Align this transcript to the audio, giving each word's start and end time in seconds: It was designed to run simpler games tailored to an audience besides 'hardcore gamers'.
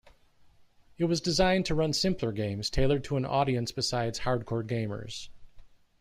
It 0.97 1.05
was 1.05 1.21
designed 1.21 1.67
to 1.67 1.75
run 1.75 1.93
simpler 1.93 2.31
games 2.31 2.71
tailored 2.71 3.03
to 3.03 3.17
an 3.17 3.25
audience 3.25 3.71
besides 3.71 4.21
'hardcore 4.21 4.63
gamers'. 4.65 5.29